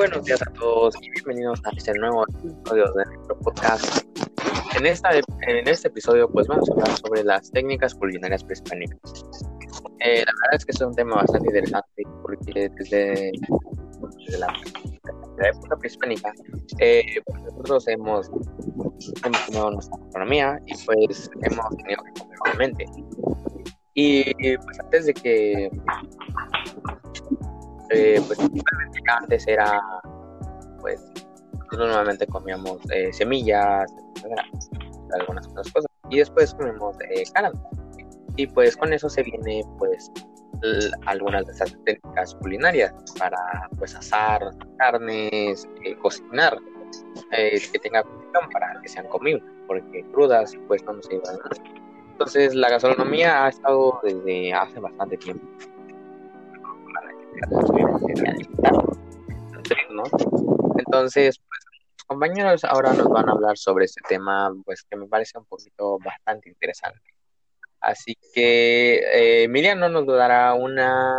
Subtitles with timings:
[0.00, 4.06] buenos días a todos y bienvenidos a este nuevo episodio de nuestro podcast.
[4.74, 8.98] En, esta, en este episodio pues vamos a hablar sobre las técnicas culinarias prehispánicas.
[9.98, 13.32] Eh, la verdad es que es un tema bastante interesante porque desde,
[14.38, 14.54] la,
[15.46, 16.32] época prehispánica
[16.78, 18.30] eh, pues nosotros hemos,
[19.22, 22.72] hemos tenido nuestra economía y pues hemos tenido que comer
[23.92, 25.70] Y pues antes de que
[27.90, 28.38] eh, pues
[29.18, 29.80] antes era,
[30.80, 31.04] pues,
[31.72, 33.92] normalmente comíamos eh, semillas,
[35.18, 37.24] algunas otras cosas, y después comemos eh.
[38.36, 40.10] Y pues con eso se viene, pues,
[41.06, 44.40] algunas de esas técnicas culinarias para, pues, asar
[44.78, 46.56] carnes, eh, cocinar,
[47.30, 51.38] que tenga función para que sean comibles, porque crudas, pues, no nos iban
[52.12, 55.46] Entonces, la gastronomía ha estado desde hace bastante tiempo
[60.78, 61.60] entonces, pues,
[62.06, 65.98] compañeros ahora nos van a hablar sobre este tema, pues que me parece un poquito
[65.98, 67.00] bastante interesante.
[67.80, 71.18] Así que eh, nos dará una,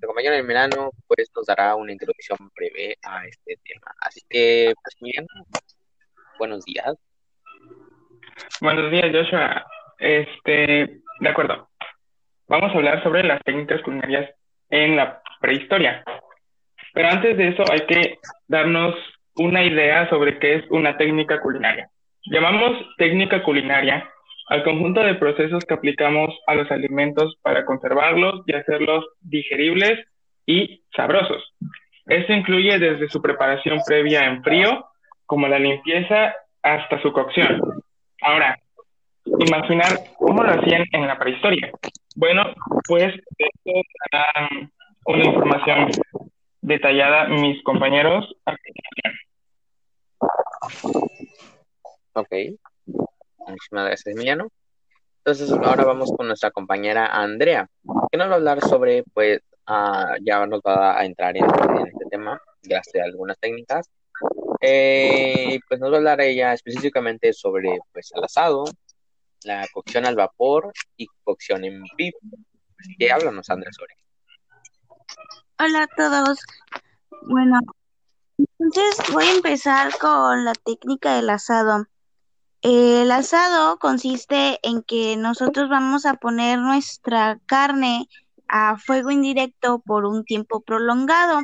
[0.00, 3.94] el compañero Emiliano, pues nos dará una introducción breve a este tema.
[4.00, 5.28] Así que, pues Emiliano,
[6.38, 6.94] buenos días.
[8.60, 9.66] Buenos días, Joshua.
[9.98, 11.68] Este, de acuerdo.
[12.46, 14.30] Vamos a hablar sobre las técnicas culinarias
[14.70, 16.02] en la prehistoria.
[16.92, 18.94] Pero antes de eso hay que darnos
[19.36, 21.88] una idea sobre qué es una técnica culinaria.
[22.24, 24.08] Llamamos técnica culinaria
[24.48, 30.06] al conjunto de procesos que aplicamos a los alimentos para conservarlos y hacerlos digeribles
[30.46, 31.54] y sabrosos.
[32.06, 34.86] Esto incluye desde su preparación previa en frío,
[35.26, 37.60] como la limpieza, hasta su cocción.
[38.22, 38.58] Ahora,
[39.38, 41.70] imaginar cómo lo hacían en la prehistoria.
[42.16, 42.54] Bueno,
[42.86, 43.70] pues esto
[45.08, 45.90] una información
[46.60, 48.30] detallada mis compañeros.
[52.12, 52.28] Ok.
[53.38, 54.48] Muchísimas gracias, Emiliano.
[55.24, 57.68] Entonces, ahora vamos con nuestra compañera Andrea,
[58.10, 62.04] que nos va a hablar sobre, pues, uh, ya nos va a entrar en, este
[62.10, 63.88] tema, gracias a algunas técnicas.
[64.60, 68.64] Eh, pues nos va a hablar ella específicamente sobre, pues, el asado,
[69.44, 72.18] la cocción al vapor y cocción en vivo.
[72.98, 73.94] ¿Qué háblanos, Andrea, sobre
[75.60, 76.38] Hola a todos.
[77.22, 77.58] Bueno,
[78.36, 81.86] entonces voy a empezar con la técnica del asado.
[82.62, 88.08] El asado consiste en que nosotros vamos a poner nuestra carne
[88.46, 91.40] a fuego indirecto por un tiempo prolongado.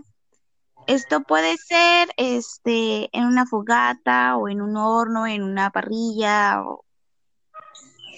[0.86, 6.84] Esto puede ser este en una fogata o en un horno, en una parrilla o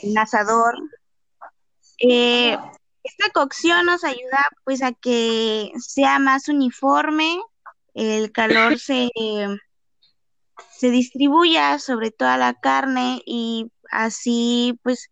[0.02, 0.74] un asador.
[1.98, 2.58] Eh,
[3.06, 7.40] esta cocción nos ayuda pues a que sea más uniforme,
[7.94, 9.10] el calor se,
[10.70, 15.10] se distribuya sobre toda la carne y así pues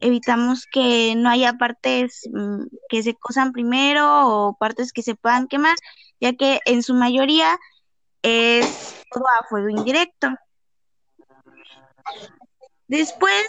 [0.00, 5.46] evitamos que no haya partes mm, que se cosan primero o partes que se puedan
[5.48, 5.76] quemar,
[6.20, 7.58] ya que en su mayoría
[8.22, 10.28] es todo a fuego indirecto.
[12.88, 13.46] Después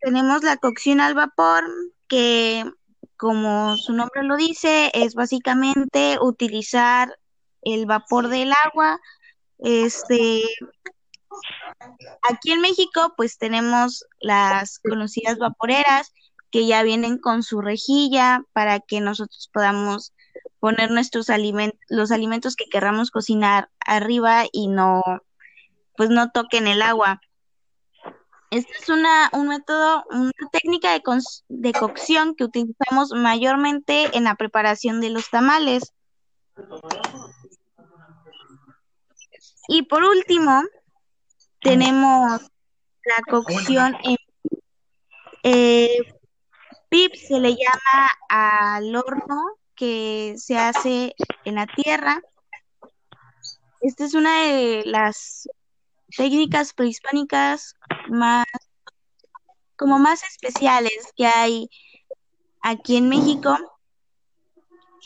[0.00, 1.64] tenemos la cocción al vapor,
[2.08, 2.64] que
[3.22, 7.20] como su nombre lo dice, es básicamente utilizar
[7.60, 8.98] el vapor del agua.
[9.58, 10.42] Este,
[12.28, 16.12] aquí en México, pues tenemos las conocidas vaporeras
[16.50, 20.12] que ya vienen con su rejilla para que nosotros podamos
[20.58, 25.00] poner nuestros alimentos, los alimentos que querramos cocinar arriba y no,
[25.96, 27.20] pues no toquen el agua.
[28.52, 31.02] Esta es una, un método, una técnica de,
[31.48, 35.94] de cocción que utilizamos mayormente en la preparación de los tamales.
[39.68, 40.62] Y por último,
[41.62, 44.16] tenemos la cocción en
[45.44, 46.14] eh,
[46.90, 51.14] PIP se le llama al horno que se hace
[51.46, 52.20] en la tierra.
[53.80, 55.48] Esta es una de las
[56.16, 57.74] técnicas prehispánicas
[58.08, 58.46] más,
[59.76, 61.68] como más especiales que hay
[62.62, 63.56] aquí en México.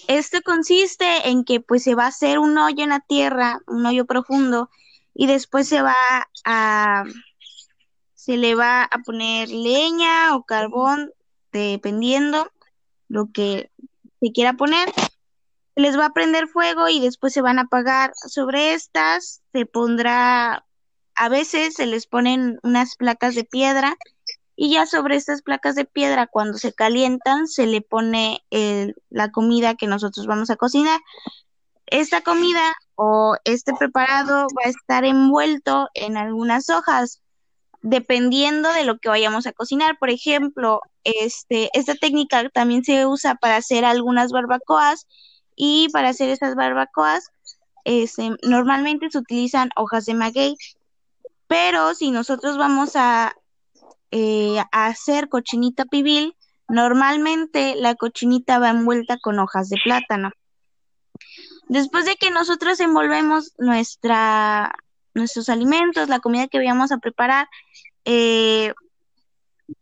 [0.09, 3.87] Esto consiste en que pues se va a hacer un hoyo en la tierra, un
[3.87, 4.71] hoyo profundo,
[5.15, 5.97] y después se va
[6.45, 7.05] a,
[8.15, 11.13] se le va a poner leña o carbón,
[11.53, 12.53] dependiendo
[13.09, 13.71] lo que
[14.21, 14.93] se quiera poner.
[15.75, 18.13] Les va a prender fuego y después se van a apagar.
[18.15, 20.66] Sobre estas se pondrá
[21.17, 23.97] a veces se les ponen unas placas de piedra
[24.55, 28.45] y ya sobre estas placas de piedra cuando se calientan se le pone
[29.11, 31.01] la comida que nosotros vamos a cocinar.
[31.87, 37.23] esta comida o este preparado va a estar envuelto en algunas hojas,
[37.83, 39.99] dependiendo de lo que vayamos a cocinar.
[39.99, 45.07] Por ejemplo, este, esta técnica también se usa para hacer algunas barbacoas
[45.55, 47.31] y para hacer esas barbacoas
[47.87, 50.57] este, normalmente se utilizan hojas de maguey,
[51.47, 53.35] pero si nosotros vamos a,
[54.11, 56.37] eh, a hacer cochinita pibil,
[56.69, 60.31] normalmente la cochinita va envuelta con hojas de plátano.
[61.69, 64.75] Después de que nosotros envolvemos nuestra,
[65.15, 67.49] nuestros alimentos, la comida que vayamos a preparar,
[68.05, 68.73] eh,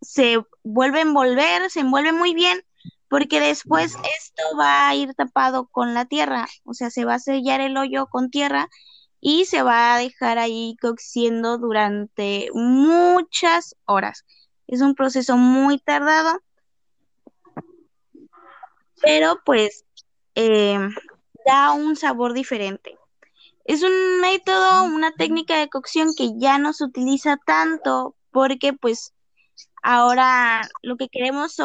[0.00, 2.62] se vuelve a envolver, se envuelve muy bien,
[3.08, 7.18] porque después esto va a ir tapado con la tierra, o sea, se va a
[7.18, 8.68] sellar el hoyo con tierra
[9.26, 14.26] y se va a dejar ahí cociendo durante muchas horas.
[14.66, 16.42] Es un proceso muy tardado,
[19.00, 19.86] pero pues
[20.34, 20.78] eh,
[21.46, 22.98] da un sabor diferente.
[23.64, 29.14] Es un método, una técnica de cocción que ya no se utiliza tanto porque pues
[29.82, 31.56] ahora lo que queremos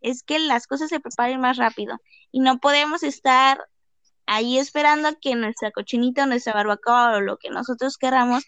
[0.00, 2.00] es que las cosas se preparen más rápido
[2.32, 3.60] y no podemos estar
[4.26, 8.44] ahí esperando a que nuestra cochinita o nuestra barbacoa o lo que nosotros queramos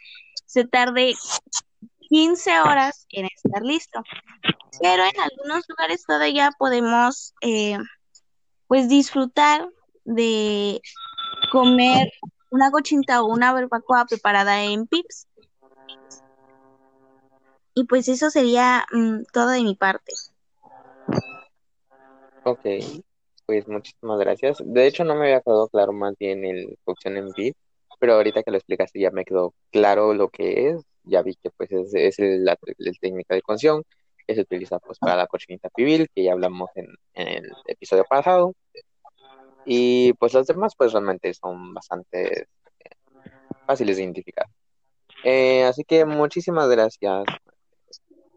[0.47, 1.15] se tarde
[2.09, 4.03] 15 horas en estar listo.
[4.81, 7.79] Pero en algunos lugares todavía podemos eh,
[8.67, 9.69] pues disfrutar
[10.05, 10.81] de
[11.51, 12.11] comer
[12.51, 15.27] una cochinita o una barbacoa preparada en pips.
[17.75, 20.13] Y pues eso sería mm, todo de mi parte.
[22.45, 22.65] Ok,
[23.49, 24.59] pues muchísimas gracias.
[24.63, 27.57] De hecho, no me había quedado claro más bien el en pips,
[27.99, 30.83] pero ahorita que lo explicaste ya me quedó claro lo que es.
[31.05, 32.59] Ya vi que pues es, la,
[33.01, 33.85] técnica de cocción
[34.27, 38.05] que se utiliza pues para la cochinita pibil, que ya hablamos en, en el episodio
[38.05, 38.53] pasado.
[39.65, 42.47] Y pues las demás pues realmente son bastante eh,
[43.67, 44.47] fáciles de identificar.
[45.25, 47.25] Eh, así que muchísimas gracias,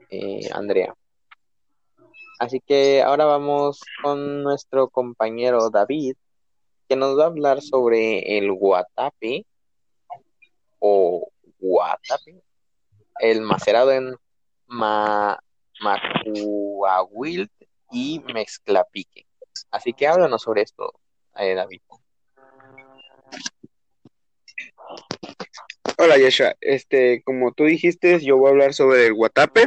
[0.09, 0.95] eh, Andrea.
[2.41, 6.15] Así que ahora vamos con nuestro compañero David,
[6.89, 9.45] que nos va a hablar sobre el guatape
[10.79, 11.29] o
[11.59, 12.41] guatape,
[13.19, 14.15] el macerado en
[14.65, 15.39] ma,
[17.91, 19.27] y mezclapique.
[19.69, 20.93] Así que háblanos sobre esto,
[21.35, 21.81] eh, David.
[25.95, 29.65] Hola Yasha, este, como tú dijiste, yo voy a hablar sobre el guatape.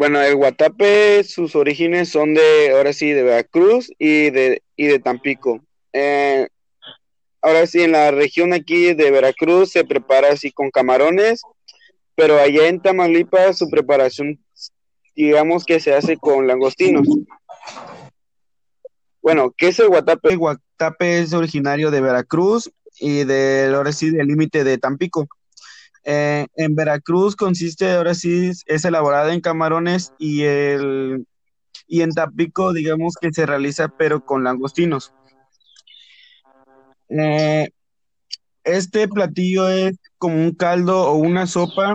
[0.00, 4.98] Bueno, el guatape, sus orígenes son de, ahora sí, de Veracruz y de, y de
[4.98, 5.60] Tampico.
[5.92, 6.48] Eh,
[7.42, 11.42] ahora sí, en la región aquí de Veracruz se prepara así con camarones,
[12.14, 14.42] pero allá en Tamaulipas su preparación,
[15.14, 17.06] digamos que se hace con langostinos.
[19.20, 20.30] Bueno, ¿qué es el guatape?
[20.30, 25.28] El guatape es originario de Veracruz y del, ahora sí, del límite de Tampico.
[26.04, 31.26] Eh, en Veracruz consiste, ahora sí, es elaborada en camarones y, el,
[31.86, 35.12] y en Tampico, digamos que se realiza pero con langostinos.
[37.08, 37.70] Eh,
[38.64, 41.94] este platillo es como un caldo o una sopa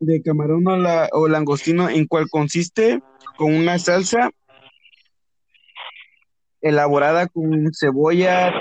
[0.00, 3.02] de camarón o, o langostino en cual consiste
[3.36, 4.30] con una salsa
[6.60, 8.52] elaborada con cebolla,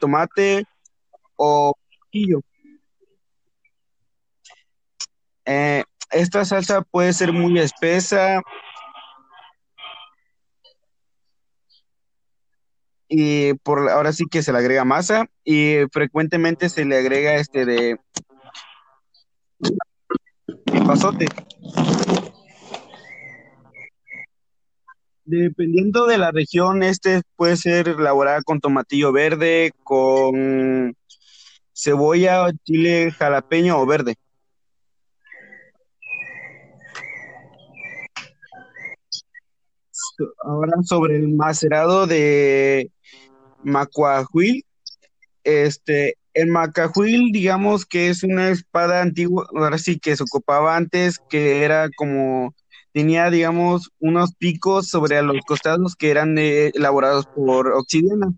[0.00, 0.64] tomate
[1.36, 1.74] o
[2.10, 2.40] quillo.
[5.46, 8.42] Eh, esta salsa puede ser muy espesa
[13.08, 17.64] y por ahora sí que se le agrega masa y frecuentemente se le agrega este
[17.64, 18.00] de
[20.86, 21.26] pasote.
[25.24, 30.96] Dependiendo de la región, este puede ser elaborada con tomatillo verde, con
[31.74, 34.16] cebolla, chile jalapeño o verde.
[40.42, 42.90] Ahora sobre el macerado de
[43.62, 44.64] macuahuil.
[45.44, 51.18] Este, el macahuil, digamos que es una espada antigua, ahora sí que se ocupaba antes,
[51.30, 52.54] que era como
[52.92, 58.32] tenía, digamos, unos picos sobre los costados que eran eh, elaborados por obsidiana.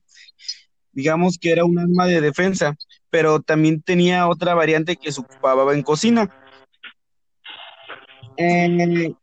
[0.93, 2.77] Digamos que era un arma de defensa,
[3.09, 6.29] pero también tenía otra variante que se ocupaba en cocina.
[8.37, 9.15] Eh,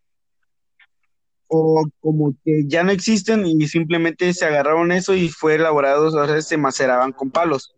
[1.47, 6.11] o como que ya no existen y simplemente se agarraron eso y fue elaborado, o
[6.11, 7.75] sea, se maceraban con palos.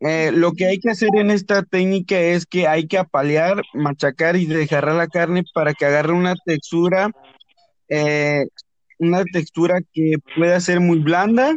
[0.00, 4.36] Eh, lo que hay que hacer en esta técnica es que hay que apalear, machacar
[4.36, 7.10] y dejar la carne para que agarre una textura
[7.88, 8.46] eh,
[8.98, 11.56] una textura que pueda ser muy blanda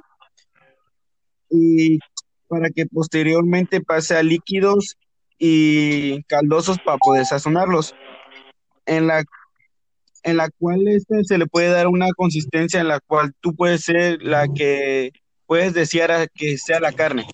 [1.49, 1.99] y
[2.47, 4.97] para que posteriormente pase a líquidos
[5.37, 7.95] y caldosos para poder sazonarlos.
[8.85, 9.23] En la,
[10.23, 13.81] en la cual este se le puede dar una consistencia en la cual tú puedes
[13.81, 15.11] ser la que
[15.45, 17.27] puedes desear que sea la carne.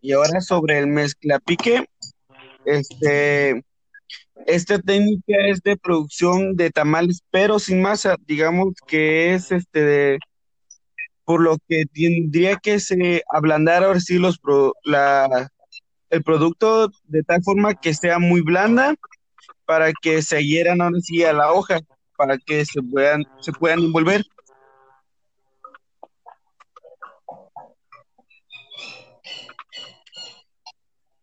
[0.00, 1.86] Y ahora sobre el mezclapique,
[2.66, 3.64] este,
[4.46, 10.18] esta técnica es de producción de tamales, pero sin masa, digamos que es este
[11.24, 14.40] por lo que tendría que se ablandar ahora sí los
[14.84, 15.50] la,
[16.10, 18.94] el producto de tal forma que sea muy blanda
[19.64, 21.80] para que se hieran ahora sí a la hoja,
[22.16, 24.22] para que se puedan, se puedan envolver.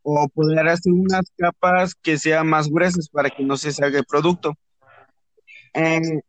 [0.03, 4.05] o poder hacer unas capas que sean más gruesas para que no se salga el
[4.05, 4.55] producto.
[5.73, 6.21] Eh,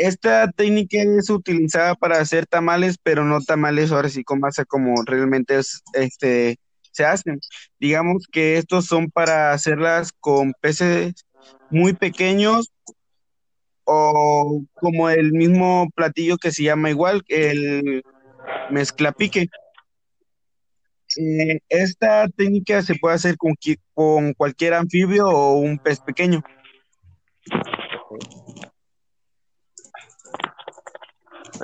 [0.00, 4.94] esta técnica es utilizada para hacer tamales, pero no tamales ahora sí con masa como
[5.04, 6.56] realmente es, este,
[6.90, 7.38] se hacen.
[7.78, 11.26] Digamos que estos son para hacerlas con peces
[11.70, 12.72] muy pequeños
[13.84, 18.02] o como el mismo platillo que se llama igual, el
[18.70, 19.48] mezclapique.
[21.18, 23.54] Eh, esta técnica se puede hacer con,
[23.92, 26.42] con cualquier anfibio o un pez pequeño.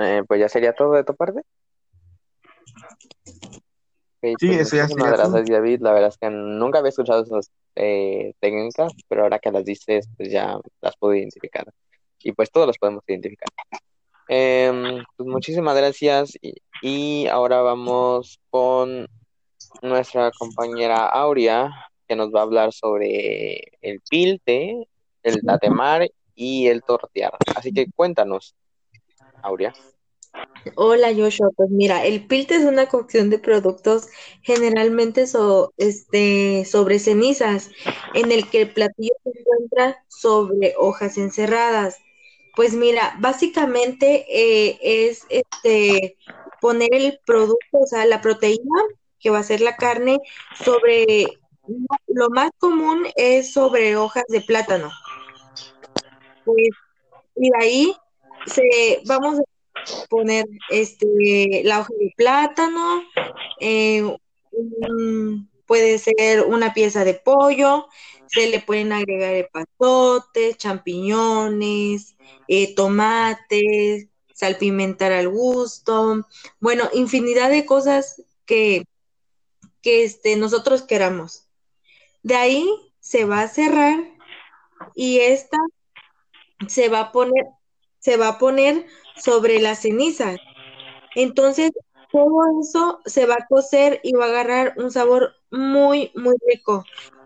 [0.01, 1.43] Eh, pues ya sería todo de tu parte.
[4.23, 5.81] sí, pues eso ya sería gracias, David.
[5.81, 10.09] La verdad es que nunca había escuchado esas eh, técnicas, pero ahora que las dices,
[10.17, 11.67] pues ya las puedo identificar.
[12.21, 13.49] Y pues todos las podemos identificar.
[14.29, 16.37] Em, pues muchísimas gracias.
[16.41, 19.07] Y, y ahora vamos con
[19.83, 21.71] nuestra compañera Aurea,
[22.07, 24.89] que nos va a hablar sobre el pilte,
[25.23, 27.33] el tatemar y el tortear.
[27.55, 28.55] Así que cuéntanos,
[29.43, 29.75] Aurea.
[30.75, 34.09] Hola Joshua, pues mira, el pilte es una cocción de productos
[34.43, 35.25] generalmente
[35.77, 37.71] este, sobre cenizas,
[38.15, 41.99] en el que el platillo se encuentra sobre hojas encerradas.
[42.57, 46.17] Pues mira, básicamente eh, es este
[46.61, 48.83] poner el producto, o sea, la proteína
[49.21, 50.19] que va a ser la carne,
[50.65, 51.27] sobre,
[52.09, 54.91] lo más común es sobre hojas de plátano.
[56.45, 56.69] Pues,
[57.37, 57.97] y ahí
[58.47, 63.03] se, vamos a poner este, la hoja de plátano,
[63.61, 64.17] eh,
[65.67, 67.87] puede ser una pieza de pollo,
[68.29, 72.17] se le pueden agregar epazotes, champiñones,
[72.49, 76.27] eh, tomates, salpimentar al gusto,
[76.61, 78.85] bueno, infinidad de cosas que
[79.87, 81.47] que este, nosotros queramos.
[82.25, 84.01] De ahí se va a cerrar
[84.97, 85.59] y esta
[86.67, 87.45] se va a poner,
[88.07, 88.87] se va a poner
[89.17, 90.37] sobre la ceniza.
[91.17, 91.73] Entonces,
[92.13, 96.85] todo eso se va a cocer y va a agarrar un sabor muy, muy rico.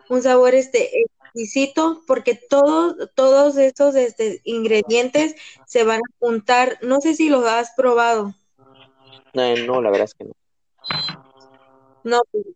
[0.08, 5.34] Un sabor este exquisito porque todos, todos estos este, ingredientes
[5.66, 6.78] se van a juntar.
[6.80, 8.34] No sé si los has probado.
[9.34, 10.32] no, la verdad es que no.
[12.04, 12.46] No, pues,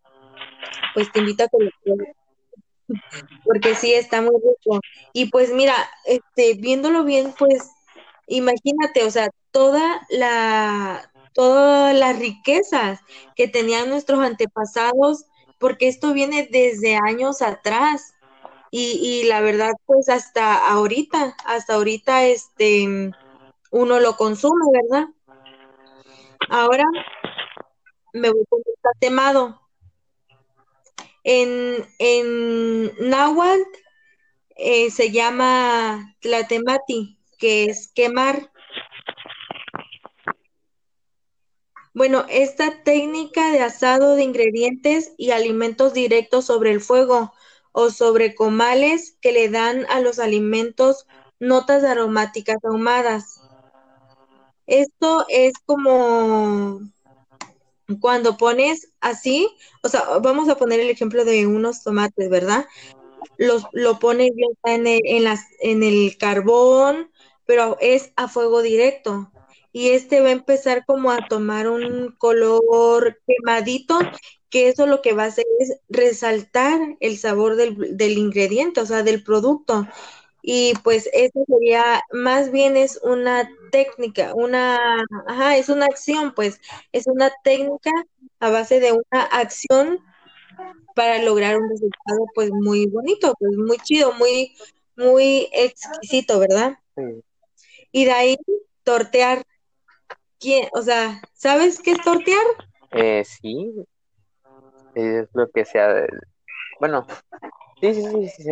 [0.94, 2.16] pues te invito a que lo pruebes.
[3.44, 4.80] Porque sí, está muy rico.
[5.12, 5.74] Y pues mira,
[6.06, 7.73] este, viéndolo bien, pues
[8.26, 13.00] imagínate, o sea, toda la, todas las riquezas
[13.36, 15.26] que tenían nuestros antepasados,
[15.58, 18.14] porque esto viene desde años atrás.
[18.70, 23.12] Y, y la verdad, pues hasta ahorita, hasta ahorita, este,
[23.70, 25.08] uno lo consume, ¿verdad?
[26.48, 26.84] Ahora
[28.12, 29.60] me voy con el tatemado.
[31.24, 33.62] En, en náhuatl
[34.56, 38.50] eh, se llama tlatemati, que es quemar.
[41.92, 47.32] Bueno, esta técnica de asado de ingredientes y alimentos directos sobre el fuego
[47.72, 51.06] o sobre comales que le dan a los alimentos
[51.38, 53.40] notas aromáticas ahumadas.
[54.66, 56.80] Esto es como
[58.00, 59.48] cuando pones así,
[59.82, 62.66] o sea, vamos a poner el ejemplo de unos tomates, ¿verdad?
[63.36, 64.30] Los, lo pones
[64.64, 67.10] en el, en, las, en el carbón,
[67.46, 69.30] pero es a fuego directo.
[69.72, 73.98] Y este va a empezar como a tomar un color quemadito,
[74.48, 78.86] que eso lo que va a hacer es resaltar el sabor del, del ingrediente, o
[78.86, 79.88] sea, del producto.
[80.42, 86.60] Y pues eso sería, más bien es una técnica, una, ajá, es una acción, pues,
[86.92, 87.90] es una técnica
[88.40, 90.00] a base de una acción
[90.94, 94.54] para lograr un resultado pues muy bonito, pues muy chido, muy,
[94.96, 96.78] muy exquisito, ¿verdad?
[97.94, 98.36] Y de ahí
[98.82, 99.44] tortear.
[100.40, 100.68] ¿Quién?
[100.72, 102.44] O sea, ¿sabes qué es tortear?
[102.90, 103.72] Eh, sí,
[104.96, 106.04] es lo que sea.
[106.80, 107.06] Bueno,
[107.80, 108.42] sí, sí, sí, sí.
[108.42, 108.50] sí.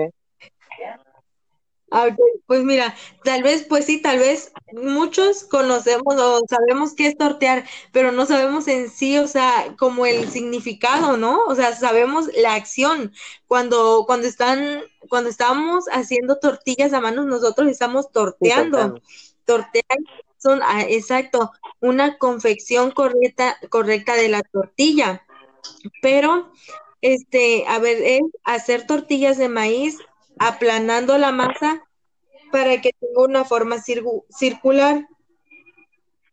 [1.91, 2.09] Ah,
[2.47, 2.95] pues mira,
[3.25, 8.25] tal vez, pues sí, tal vez muchos conocemos o sabemos qué es tortear, pero no
[8.25, 11.45] sabemos en sí, o sea, como el significado, ¿no?
[11.45, 13.13] O sea, sabemos la acción.
[13.49, 14.81] Cuando, cuando están,
[15.11, 19.03] cuando estamos haciendo tortillas a manos, nosotros estamos torteando.
[19.45, 19.99] Tortear
[20.39, 25.25] son, ah, exacto, una confección correcta, correcta de la tortilla.
[26.01, 26.53] Pero,
[27.01, 29.99] este, a ver, es hacer tortillas de maíz
[30.39, 31.85] aplanando la masa
[32.51, 35.07] para que tenga una forma circular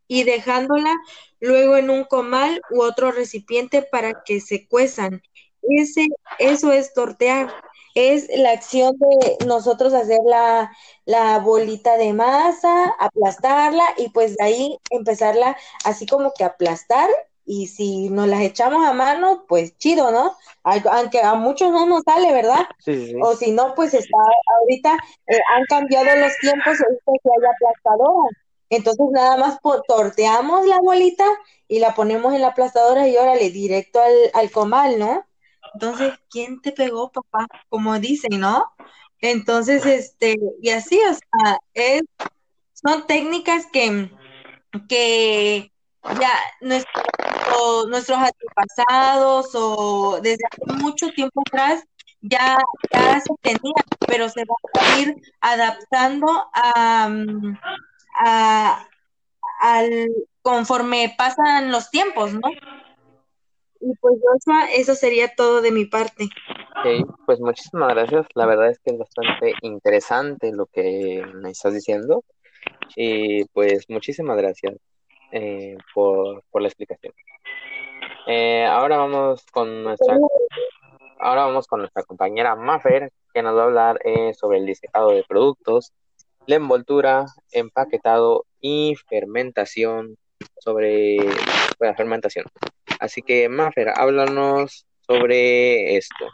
[0.07, 0.93] y dejándola
[1.39, 5.21] luego en un comal u otro recipiente para que se cuezan.
[5.61, 6.07] Ese,
[6.39, 7.53] eso es tortear,
[7.99, 10.71] es la acción de nosotros hacer la,
[11.05, 17.09] la bolita de masa, aplastarla y pues de ahí empezarla así como que aplastar
[17.45, 20.35] y si nos las echamos a mano, pues chido, ¿no?
[20.63, 22.65] Aunque a muchos no nos sale, ¿verdad?
[22.77, 24.17] Sí, O si no, pues está,
[24.59, 24.93] ahorita
[25.27, 28.29] eh, han cambiado los tiempos, ahorita que hay aplastadora.
[28.69, 31.25] Entonces nada más torteamos la bolita
[31.67, 35.25] y la ponemos en la aplastadora y órale, directo al, al comal, ¿no?
[35.73, 37.47] Entonces, ¿quién te pegó, papá?
[37.69, 38.65] Como dicen, ¿no?
[39.21, 42.01] Entonces, este, y así, o sea, es,
[42.73, 44.11] son técnicas que,
[44.87, 45.71] que
[46.19, 47.03] ya nuestro,
[47.89, 51.83] nuestros antepasados o desde hace mucho tiempo atrás
[52.21, 52.57] ya,
[52.91, 53.73] ya se tenía,
[54.07, 57.09] pero se va a ir adaptando a,
[58.19, 58.87] a,
[59.61, 60.09] al
[60.41, 62.41] conforme pasan los tiempos, ¿no?
[63.81, 64.15] Y pues
[64.75, 66.25] eso sería todo de mi parte.
[66.25, 68.25] Ok, pues muchísimas gracias.
[68.35, 72.23] La verdad es que es bastante interesante lo que me estás diciendo.
[72.95, 74.75] Y pues muchísimas gracias.
[75.31, 77.13] Eh, por, la explicación.
[78.27, 80.17] Eh, ahora vamos con nuestra
[81.19, 85.11] ahora vamos con nuestra compañera Maffer que nos va a hablar eh, sobre el disecado
[85.11, 85.93] de productos,
[86.47, 90.17] la envoltura, empaquetado y fermentación
[90.59, 91.17] sobre
[91.79, 92.45] la fermentación.
[92.99, 96.25] Así que Maffer, háblanos sobre esto.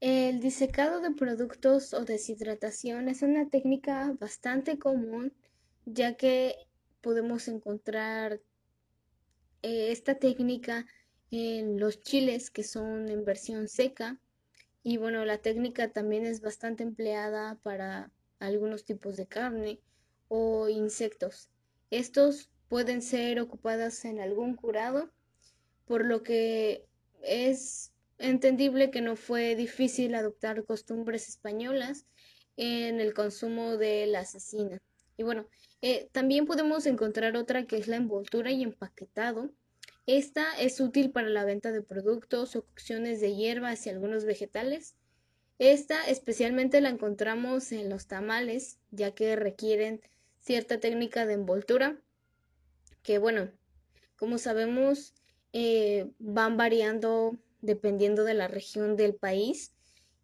[0.00, 5.32] El disecado de productos o deshidratación es una técnica bastante común
[5.84, 6.56] ya que
[7.00, 8.40] podemos encontrar
[9.62, 10.86] eh, esta técnica
[11.30, 14.18] en los chiles que son en versión seca
[14.82, 18.10] y bueno la técnica también es bastante empleada para
[18.40, 19.80] algunos tipos de carne
[20.28, 21.48] o insectos
[21.90, 25.10] estos pueden ser ocupadas en algún curado
[25.92, 26.86] por lo que
[27.20, 32.06] es entendible que no fue difícil adoptar costumbres españolas
[32.56, 34.80] en el consumo de la asesina
[35.18, 35.46] y bueno
[35.82, 39.50] eh, también podemos encontrar otra que es la envoltura y empaquetado.
[40.06, 44.94] Esta es útil para la venta de productos o cocciones de hierbas y algunos vegetales.
[45.58, 50.00] Esta especialmente la encontramos en los tamales, ya que requieren
[50.40, 52.00] cierta técnica de envoltura,
[53.02, 53.50] que bueno,
[54.16, 55.12] como sabemos,
[55.52, 59.72] eh, van variando dependiendo de la región del país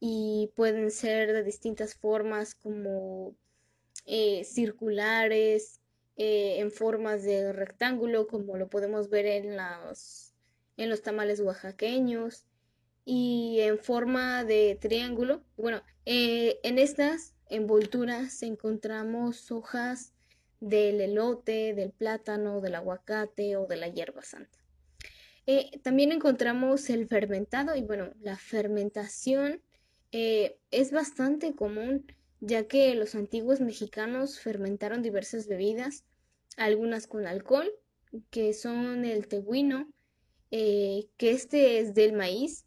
[0.00, 3.34] y pueden ser de distintas formas como
[4.06, 5.80] eh, circulares,
[6.16, 10.34] eh, en formas de rectángulo, como lo podemos ver en, los,
[10.76, 12.44] en los tamales oaxaqueños,
[13.04, 15.42] y en forma de triángulo.
[15.56, 20.12] Bueno, en estas envolturas encontramos hojas
[20.60, 24.57] del elote, del plátano, del aguacate o de la hierba santa.
[25.82, 29.62] También encontramos el fermentado y bueno, la fermentación
[30.10, 32.04] es bastante común
[32.40, 36.04] ya que los antiguos mexicanos fermentaron diversas bebidas,
[36.56, 37.70] algunas con alcohol,
[38.30, 39.88] que son el tehuino,
[40.50, 42.64] eh, que este es del maíz,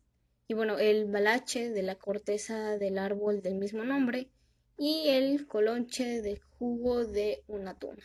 [0.48, 4.30] y bueno, el balache de la corteza del árbol del mismo nombre,
[4.78, 8.04] y el colonche de jugo de una tuna.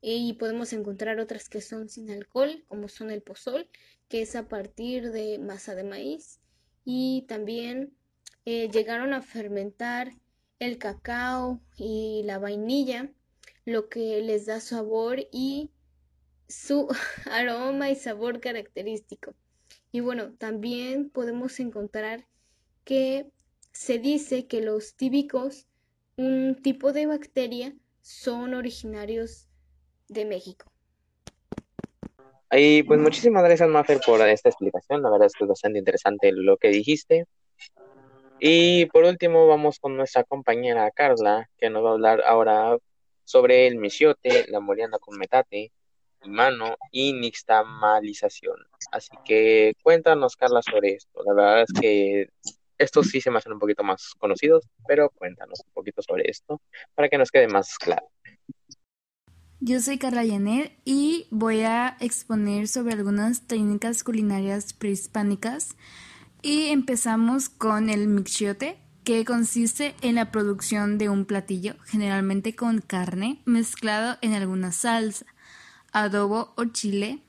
[0.00, 3.68] Y podemos encontrar otras que son sin alcohol, como son el pozol,
[4.08, 6.40] que es a partir de masa de maíz,
[6.84, 7.92] y también
[8.44, 10.12] eh, llegaron a fermentar
[10.58, 13.10] el cacao y la vainilla,
[13.64, 15.70] lo que les da sabor y
[16.48, 16.88] su
[17.30, 19.34] aroma y sabor característico.
[19.92, 22.26] Y bueno, también podemos encontrar
[22.84, 23.30] que
[23.72, 25.66] se dice que los tíbicos,
[26.16, 29.45] un tipo de bacteria, son originarios
[30.08, 30.66] de México.
[32.50, 35.02] Y pues muchísimas gracias, Mafer, por esta explicación.
[35.02, 37.26] La verdad es que es bastante interesante lo que dijiste.
[38.38, 42.76] Y por último, vamos con nuestra compañera Carla, que nos va a hablar ahora
[43.24, 45.72] sobre el misiote, la molienda con metate,
[46.24, 48.56] mano y nixtamalización.
[48.92, 51.22] Así que cuéntanos, Carla, sobre esto.
[51.24, 52.28] La verdad es que
[52.78, 56.60] estos sí se me hacen un poquito más conocidos, pero cuéntanos un poquito sobre esto
[56.94, 58.06] para que nos quede más claro.
[59.60, 65.76] Yo soy Carla Yanet y voy a exponer sobre algunas técnicas culinarias prehispánicas
[66.42, 72.82] y empezamos con el mixiote, que consiste en la producción de un platillo, generalmente con
[72.82, 75.24] carne, mezclado en alguna salsa,
[75.90, 77.22] adobo o chile,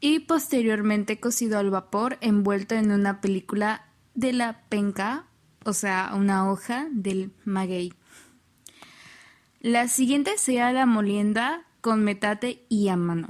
[0.00, 5.26] y posteriormente cocido al vapor envuelto en una película de la penca,
[5.64, 7.92] o sea, una hoja del maguey.
[9.60, 13.28] La siguiente sería la molienda con metate y a mano.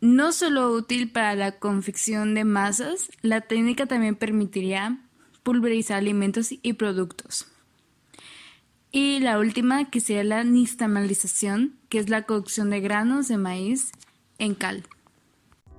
[0.00, 4.98] No solo útil para la confección de masas, la técnica también permitiría
[5.44, 7.46] pulverizar alimentos y productos.
[8.90, 13.92] Y la última, que sería la nixtamalización, que es la cocción de granos de maíz
[14.38, 14.82] en cal.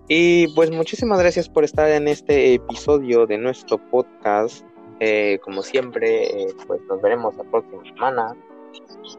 [0.07, 4.65] Y pues muchísimas gracias por estar en este episodio de nuestro podcast.
[5.01, 8.33] Eh, como siempre, eh, pues nos veremos la próxima semana.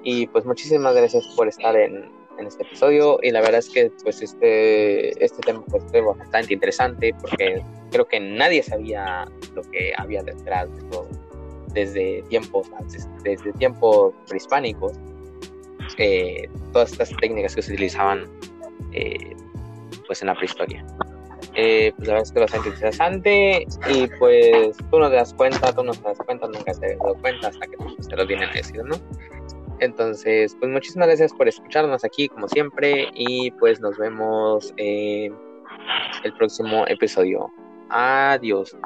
[0.03, 3.19] Y pues muchísimas gracias por estar en, este episodio.
[3.23, 8.07] Y la verdad es que pues este, este tema pues, fue bastante interesante porque creo
[8.07, 11.09] que nadie sabía lo que había detrás de todo.
[11.73, 12.71] Desde tiempos,
[13.23, 14.93] desde tiempos prehispánicos,
[15.99, 18.29] eh, todas estas técnicas que se utilizaban
[20.07, 20.85] pues en la prehistoria.
[21.57, 25.73] Eh, pues la verdad es que bastante interesante y pues tú no te das cuenta,
[25.73, 28.27] tú no te das cuenta, nunca te has dado cuenta hasta que pues, te lo
[28.27, 28.97] tienen a decir, ¿no?
[29.81, 35.35] Entonces, pues muchísimas gracias por escucharnos aquí como siempre y pues nos vemos en
[36.23, 37.51] el próximo episodio.
[37.91, 38.77] Adiós.